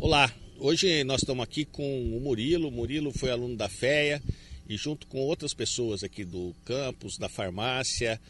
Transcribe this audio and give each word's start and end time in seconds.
Olá, 0.00 0.32
hoje 0.60 1.02
nós 1.02 1.22
estamos 1.22 1.42
aqui 1.42 1.64
com 1.64 2.16
o 2.16 2.20
Murilo. 2.20 2.68
O 2.68 2.70
Murilo 2.70 3.10
foi 3.10 3.32
aluno 3.32 3.56
da 3.56 3.68
FEA 3.68 4.22
e 4.68 4.76
junto 4.76 5.08
com 5.08 5.18
outras 5.18 5.52
pessoas 5.52 6.04
aqui 6.04 6.24
do 6.24 6.54
campus, 6.64 7.18
da 7.18 7.28
farmácia 7.28 8.20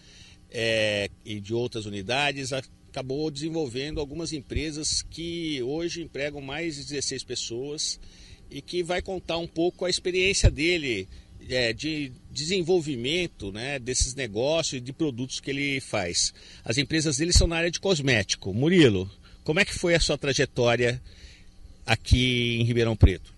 é, 0.51 1.11
e 1.27 1.39
de 1.39 1.53
outras 1.53 1.85
unidades, 1.85 2.54
acabou 2.54 3.31
desenvolvendo 3.31 4.01
algumas 4.01 4.33
empresas 4.33 5.03
que 5.03 5.62
hoje 5.62 6.00
empregam 6.00 6.41
mais 6.41 6.77
de 6.77 6.86
16 6.86 7.23
pessoas 7.25 8.00
e 8.50 8.62
que 8.62 8.82
vai 8.82 9.03
contar 9.03 9.37
um 9.37 9.46
pouco 9.46 9.85
a 9.85 9.91
experiência 9.91 10.50
dele 10.50 11.07
é, 11.50 11.75
de 11.75 12.11
desenvolvimento 12.30 13.53
né, 13.53 13.79
desses 13.79 14.14
negócios 14.14 14.80
e 14.80 14.80
de 14.80 14.95
produtos 14.95 15.39
que 15.39 15.50
ele 15.50 15.80
faz. 15.80 16.32
As 16.64 16.79
empresas 16.79 17.19
dele 17.19 17.35
são 17.35 17.46
na 17.46 17.57
área 17.59 17.71
de 17.71 17.79
cosmético. 17.79 18.55
Murilo, 18.55 19.09
como 19.45 19.61
é 19.61 19.66
que 19.66 19.75
foi 19.75 19.95
a 19.95 20.00
sua 20.00 20.16
trajetória 20.16 21.00
aqui 21.89 22.59
em 22.61 22.65
Ribeirão 22.65 22.95
Preto? 22.95 23.35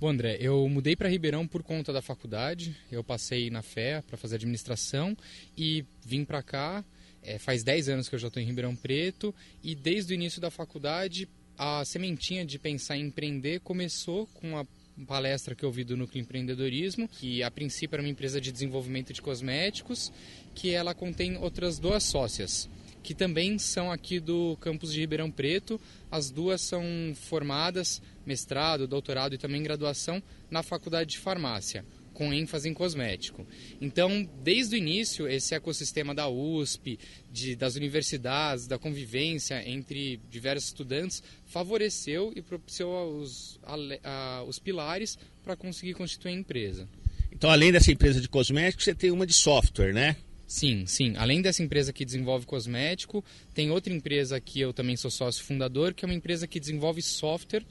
Bom, 0.00 0.08
André, 0.08 0.36
eu 0.40 0.68
mudei 0.68 0.96
para 0.96 1.08
Ribeirão 1.08 1.46
por 1.46 1.62
conta 1.62 1.92
da 1.92 2.00
faculdade. 2.00 2.76
Eu 2.90 3.02
passei 3.02 3.50
na 3.50 3.60
FEA 3.60 4.02
para 4.06 4.16
fazer 4.16 4.36
administração 4.36 5.16
e 5.56 5.84
vim 6.04 6.24
para 6.24 6.42
cá. 6.42 6.84
É, 7.22 7.38
faz 7.38 7.62
10 7.62 7.88
anos 7.88 8.08
que 8.08 8.14
eu 8.14 8.18
já 8.18 8.28
estou 8.28 8.42
em 8.42 8.46
Ribeirão 8.46 8.74
Preto 8.74 9.34
e 9.62 9.74
desde 9.74 10.12
o 10.12 10.14
início 10.14 10.40
da 10.40 10.50
faculdade 10.50 11.28
a 11.56 11.84
sementinha 11.84 12.44
de 12.44 12.58
pensar 12.58 12.96
em 12.96 13.06
empreender 13.06 13.60
começou 13.60 14.26
com 14.28 14.56
a 14.56 14.66
palestra 15.06 15.54
que 15.54 15.64
eu 15.64 15.70
vi 15.70 15.84
do 15.84 15.96
Núcleo 15.96 16.20
Empreendedorismo, 16.20 17.06
que 17.08 17.42
a 17.42 17.50
princípio 17.50 17.94
era 17.94 18.02
uma 18.02 18.08
empresa 18.08 18.40
de 18.40 18.50
desenvolvimento 18.50 19.12
de 19.12 19.22
cosméticos, 19.22 20.12
que 20.54 20.70
ela 20.70 20.94
contém 20.94 21.36
outras 21.36 21.78
duas 21.78 22.02
sócias 22.02 22.68
que 23.02 23.14
também 23.14 23.58
são 23.58 23.90
aqui 23.90 24.20
do 24.20 24.56
campus 24.60 24.92
de 24.92 25.00
Ribeirão 25.00 25.30
Preto. 25.30 25.80
As 26.10 26.30
duas 26.30 26.60
são 26.60 26.84
formadas, 27.14 28.00
mestrado, 28.24 28.86
doutorado 28.86 29.34
e 29.34 29.38
também 29.38 29.62
graduação 29.62 30.22
na 30.50 30.62
Faculdade 30.62 31.10
de 31.10 31.18
Farmácia, 31.18 31.84
com 32.14 32.32
ênfase 32.32 32.68
em 32.68 32.74
cosmético. 32.74 33.46
Então, 33.80 34.28
desde 34.42 34.76
o 34.76 34.78
início, 34.78 35.26
esse 35.28 35.54
ecossistema 35.54 36.14
da 36.14 36.28
USP, 36.28 36.98
de, 37.30 37.56
das 37.56 37.74
universidades, 37.74 38.66
da 38.66 38.78
convivência 38.78 39.68
entre 39.68 40.20
diversos 40.30 40.68
estudantes, 40.68 41.22
favoreceu 41.46 42.32
e 42.36 42.42
propiciou 42.42 43.18
os, 43.18 43.58
a, 43.64 43.74
a, 44.04 44.44
os 44.44 44.58
pilares 44.58 45.18
para 45.42 45.56
conseguir 45.56 45.94
constituir 45.94 46.30
a 46.30 46.34
empresa. 46.34 46.88
Então, 47.32 47.50
além 47.50 47.72
dessa 47.72 47.90
empresa 47.90 48.20
de 48.20 48.28
cosméticos, 48.28 48.84
você 48.84 48.94
tem 48.94 49.10
uma 49.10 49.26
de 49.26 49.34
software, 49.34 49.92
né? 49.92 50.16
Sim, 50.52 50.84
sim. 50.84 51.14
Além 51.16 51.40
dessa 51.40 51.62
empresa 51.62 51.94
que 51.94 52.04
desenvolve 52.04 52.44
cosmético, 52.44 53.24
tem 53.54 53.70
outra 53.70 53.90
empresa 53.90 54.38
que 54.38 54.60
eu 54.60 54.70
também 54.70 54.98
sou 54.98 55.10
sócio 55.10 55.42
fundador, 55.42 55.94
que 55.94 56.04
é 56.04 56.06
uma 56.06 56.14
empresa 56.14 56.46
que 56.46 56.60
desenvolve 56.60 57.00
software 57.00 57.64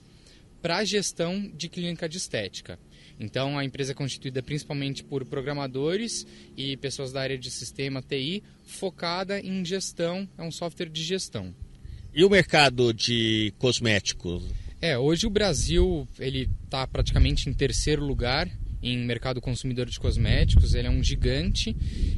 para 0.64 0.84
gestão 0.84 1.48
de 1.56 1.70
clínica 1.70 2.10
de 2.10 2.18
estética. 2.18 2.80
Então, 3.20 3.56
a 3.56 3.64
empresa 3.64 3.92
é 3.92 3.96
constituída 3.96 4.42
principalmente 4.42 5.04
por 5.04 5.24
programadores 5.26 6.26
e 6.58 6.76
pessoas 6.78 7.12
da 7.12 7.22
área 7.22 7.38
de 7.38 7.52
sistema 7.52 8.02
TI, 8.02 8.42
focada 8.64 9.40
em 9.40 9.64
gestão, 9.64 10.28
é 10.36 10.42
um 10.42 10.52
software 10.52 10.90
de 10.90 11.04
gestão. 11.04 11.54
E 12.12 12.26
o 12.26 12.30
mercado 12.32 12.92
de 12.92 13.54
cosméticos? 13.60 14.44
É, 14.82 14.98
hoje 14.98 15.28
o 15.28 15.30
Brasil 15.30 16.08
ele 16.18 16.50
está 16.64 16.88
praticamente 16.88 17.48
em 17.48 17.54
terceiro 17.54 18.04
lugar 18.04 18.50
em 18.82 18.98
mercado 19.06 19.40
consumidor 19.40 19.86
de 19.86 20.00
cosméticos, 20.00 20.74
ele 20.74 20.88
é 20.88 20.92
um 20.92 21.04
gigante 21.04 21.76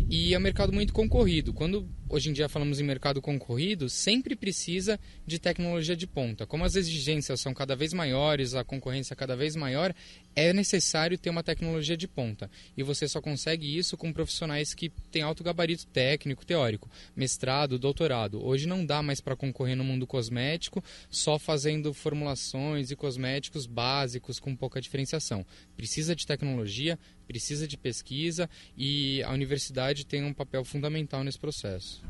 e 0.10 0.34
é 0.34 0.38
um 0.38 0.42
mercado 0.42 0.72
muito 0.72 0.94
concorrido. 0.94 1.54
Quando 1.54 1.88
hoje 2.14 2.30
em 2.30 2.34
dia 2.34 2.48
falamos 2.48 2.80
em 2.80 2.84
mercado 2.84 3.20
concorrido, 3.20 3.90
sempre 3.90 4.36
precisa 4.36 5.00
de 5.26 5.40
tecnologia 5.40 5.96
de 5.96 6.06
ponta. 6.06 6.46
Como 6.46 6.64
as 6.64 6.76
exigências 6.76 7.42
são 7.42 7.56
cada 7.56 7.76
vez 7.76 7.92
maiores, 7.92 8.54
a 8.54 8.64
concorrência 8.64 9.16
cada 9.16 9.36
vez 9.36 9.56
maior, 9.56 9.92
é 10.36 10.54
necessário 10.54 11.18
ter 11.18 11.32
uma 11.32 11.42
tecnologia 11.42 11.98
de 11.98 12.08
ponta. 12.08 12.52
E 12.78 12.84
você 12.84 13.08
só 13.08 13.20
consegue 13.20 13.78
isso 13.78 13.98
com 13.98 14.14
profissionais 14.14 14.76
que 14.76 14.90
têm 15.12 15.24
alto 15.24 15.44
gabarito 15.44 15.88
técnico, 15.88 16.46
teórico, 16.46 16.88
mestrado, 17.16 17.80
doutorado. 17.80 18.46
Hoje 18.46 18.68
não 18.68 18.86
dá 18.86 19.02
mais 19.02 19.20
para 19.20 19.36
concorrer 19.36 19.76
no 19.76 19.84
mundo 19.84 20.06
cosmético 20.06 20.84
só 21.10 21.40
fazendo 21.40 21.96
formulações 21.96 22.92
e 22.92 22.96
cosméticos 22.96 23.66
básicos 23.66 24.40
com 24.40 24.56
pouca 24.56 24.80
diferenciação. 24.80 25.44
Precisa 25.76 26.16
de 26.16 26.28
tecnologia, 26.28 27.00
precisa 27.24 27.68
de 27.68 27.78
pesquisa 27.78 28.50
e 28.78 29.24
a 29.24 29.32
universidade 29.32 30.06
tem 30.06 30.24
um 30.24 30.34
papel 30.34 30.64
fundamental 30.64 31.24
nesse 31.24 31.40
processo. 31.40 32.04